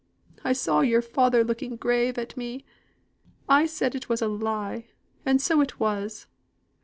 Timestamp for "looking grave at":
1.43-2.35